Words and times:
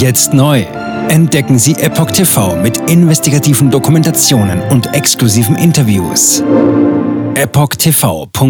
Jetzt 0.00 0.32
neu. 0.32 0.62
Entdecken 1.10 1.58
Sie 1.58 1.74
Epoch 1.74 2.10
TV 2.10 2.56
mit 2.56 2.78
investigativen 2.88 3.70
Dokumentationen 3.70 4.62
und 4.70 4.94
exklusiven 4.94 5.56
Interviews. 5.56 6.40
EpochTV.de 7.34 8.40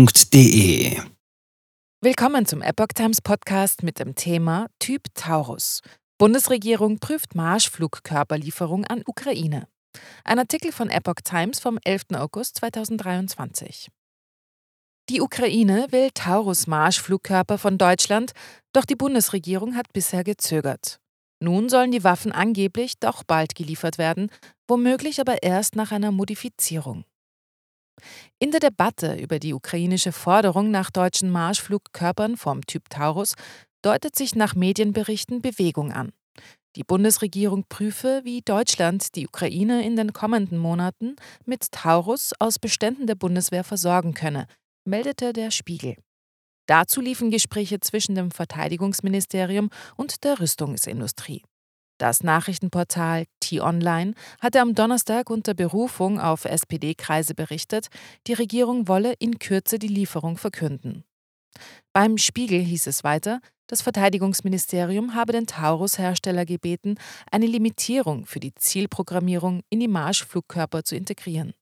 Willkommen 2.03 2.47
zum 2.47 2.63
Epoch 2.63 2.93
Times 2.95 3.21
Podcast 3.21 3.83
mit 3.83 3.99
dem 3.99 4.15
Thema 4.15 4.69
Typ 4.79 5.07
Taurus. 5.15 5.81
Bundesregierung 6.19 7.01
prüft 7.01 7.35
Marschflugkörperlieferung 7.35 8.85
an 8.85 9.03
Ukraine. 9.05 9.67
Ein 10.23 10.39
Artikel 10.39 10.71
von 10.71 10.89
Epoch 10.89 11.23
Times 11.25 11.59
vom 11.59 11.81
11. 11.85 12.15
August 12.15 12.59
2023. 12.59 13.89
Die 15.09 15.21
Ukraine 15.21 15.89
will 15.91 16.11
Taurus-Marschflugkörper 16.15 17.59
von 17.59 17.77
Deutschland, 17.77 18.35
doch 18.73 18.85
die 18.85 18.95
Bundesregierung 18.95 19.75
hat 19.75 19.93
bisher 19.93 20.23
gezögert. 20.23 21.00
Nun 21.43 21.69
sollen 21.69 21.91
die 21.91 22.05
Waffen 22.05 22.33
angeblich 22.33 22.99
doch 22.99 23.25
bald 23.25 23.55
geliefert 23.55 23.97
werden, 23.99 24.31
womöglich 24.69 25.21
aber 25.21 25.43
erst 25.43 25.75
nach 25.75 25.91
einer 25.91 26.13
Modifizierung. 26.13 27.05
In 28.39 28.51
der 28.51 28.61
Debatte 28.61 29.17
über 29.17 29.39
die 29.39 29.55
ukrainische 29.55 30.13
Forderung 30.13 30.71
nach 30.71 30.91
deutschen 30.91 31.31
Marschflugkörpern 31.31 32.37
vom 32.37 32.65
Typ 32.67 32.89
Taurus 32.91 33.35
deutet 33.83 34.17
sich 34.17 34.35
nach 34.35 34.55
Medienberichten 34.55 35.43
Bewegung 35.43 35.93
an. 35.93 36.13
Die 36.77 36.85
Bundesregierung 36.85 37.65
prüfe, 37.69 38.21
wie 38.25 38.43
Deutschland 38.43 39.17
die 39.17 39.27
Ukraine 39.27 39.85
in 39.85 39.97
den 39.97 40.13
kommenden 40.13 40.59
Monaten 40.59 41.17
mit 41.45 41.73
Taurus 41.73 42.33
aus 42.39 42.59
Beständen 42.59 43.07
der 43.07 43.17
Bundeswehr 43.17 43.65
versorgen 43.65 44.15
könne, 44.15 44.47
meldete 44.85 45.33
der 45.33 45.51
Spiegel. 45.51 45.97
Dazu 46.71 47.01
liefen 47.01 47.33
Gespräche 47.33 47.81
zwischen 47.81 48.15
dem 48.15 48.31
Verteidigungsministerium 48.31 49.71
und 49.97 50.23
der 50.23 50.39
Rüstungsindustrie. 50.39 51.43
Das 51.99 52.23
Nachrichtenportal 52.23 53.25
T-Online 53.41 54.15
hatte 54.41 54.61
am 54.61 54.77
Donnerstag 54.77 55.31
unter 55.31 55.55
Berufung 55.55 56.21
auf 56.21 56.45
SPD-Kreise 56.45 57.35
berichtet, 57.35 57.89
die 58.29 58.35
Regierung 58.35 58.87
wolle 58.87 59.15
in 59.19 59.41
Kürze 59.41 59.81
die 59.81 59.89
Lieferung 59.89 60.37
verkünden. 60.37 61.03
Beim 61.93 62.19
Spiegel 62.19 62.61
hieß 62.61 62.87
es 62.87 63.03
weiter, 63.03 63.41
das 63.67 63.83
Verteidigungsministerium 63.83 65.17
habe 65.17 65.33
den 65.33 65.49
Taurus-Hersteller 65.49 66.45
gebeten, 66.45 66.99
eine 67.33 67.47
Limitierung 67.47 68.27
für 68.27 68.39
die 68.39 68.55
Zielprogrammierung 68.55 69.63
in 69.71 69.81
die 69.81 69.89
Marschflugkörper 69.89 70.85
zu 70.85 70.95
integrieren. 70.95 71.53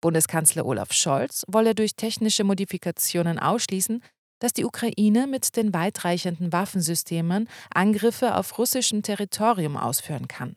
Bundeskanzler 0.00 0.64
Olaf 0.64 0.92
Scholz 0.92 1.44
wolle 1.48 1.74
durch 1.74 1.96
technische 1.96 2.44
Modifikationen 2.44 3.38
ausschließen, 3.38 4.02
dass 4.38 4.52
die 4.52 4.64
Ukraine 4.64 5.26
mit 5.26 5.56
den 5.56 5.74
weitreichenden 5.74 6.52
Waffensystemen 6.52 7.48
Angriffe 7.72 8.34
auf 8.34 8.58
russischem 8.58 9.02
Territorium 9.02 9.76
ausführen 9.76 10.28
kann. 10.28 10.56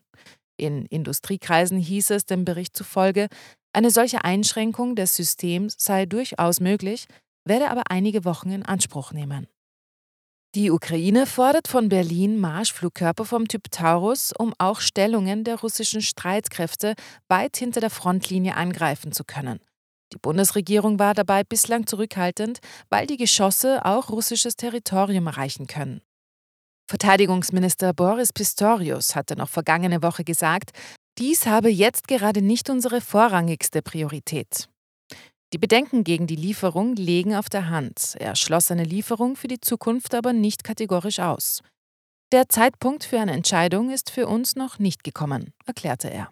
In 0.57 0.85
Industriekreisen 0.85 1.79
hieß 1.79 2.11
es 2.11 2.25
dem 2.25 2.45
Bericht 2.45 2.75
zufolge, 2.75 3.27
eine 3.73 3.89
solche 3.89 4.23
Einschränkung 4.23 4.95
des 4.95 5.15
Systems 5.15 5.75
sei 5.77 6.05
durchaus 6.05 6.59
möglich, 6.59 7.05
werde 7.45 7.69
aber 7.69 7.83
einige 7.89 8.25
Wochen 8.25 8.51
in 8.51 8.63
Anspruch 8.63 9.11
nehmen. 9.11 9.47
Die 10.53 10.69
Ukraine 10.69 11.25
fordert 11.25 11.69
von 11.69 11.87
Berlin 11.87 12.37
Marschflugkörper 12.37 13.23
vom 13.23 13.47
Typ 13.47 13.71
Taurus, 13.71 14.33
um 14.37 14.53
auch 14.57 14.81
Stellungen 14.81 15.45
der 15.45 15.61
russischen 15.61 16.01
Streitkräfte 16.01 16.95
weit 17.29 17.55
hinter 17.55 17.79
der 17.79 17.89
Frontlinie 17.89 18.57
angreifen 18.57 19.13
zu 19.13 19.23
können. 19.23 19.61
Die 20.13 20.17
Bundesregierung 20.17 20.99
war 20.99 21.13
dabei 21.13 21.43
bislang 21.43 21.87
zurückhaltend, 21.87 22.59
weil 22.89 23.07
die 23.07 23.17
Geschosse 23.17 23.85
auch 23.85 24.09
russisches 24.09 24.55
Territorium 24.55 25.27
erreichen 25.27 25.67
können. 25.67 26.01
Verteidigungsminister 26.89 27.93
Boris 27.93 28.33
Pistorius 28.33 29.15
hatte 29.15 29.37
noch 29.37 29.47
vergangene 29.47 30.03
Woche 30.03 30.25
gesagt, 30.25 30.71
dies 31.17 31.45
habe 31.45 31.69
jetzt 31.69 32.07
gerade 32.07 32.41
nicht 32.41 32.69
unsere 32.69 32.99
vorrangigste 32.99 33.81
Priorität. 33.81 34.67
Die 35.53 35.57
Bedenken 35.57 36.03
gegen 36.03 36.27
die 36.27 36.35
Lieferung 36.35 36.95
legen 36.95 37.35
auf 37.35 37.49
der 37.49 37.69
Hand. 37.69 38.15
Er 38.19 38.35
schloss 38.35 38.71
eine 38.71 38.85
Lieferung 38.85 39.35
für 39.35 39.47
die 39.47 39.59
Zukunft 39.59 40.15
aber 40.15 40.33
nicht 40.33 40.63
kategorisch 40.63 41.19
aus. 41.19 41.61
Der 42.31 42.47
Zeitpunkt 42.47 43.03
für 43.03 43.19
eine 43.19 43.33
Entscheidung 43.33 43.89
ist 43.89 44.09
für 44.09 44.27
uns 44.27 44.55
noch 44.55 44.79
nicht 44.79 45.03
gekommen, 45.03 45.53
erklärte 45.65 46.09
er. 46.09 46.31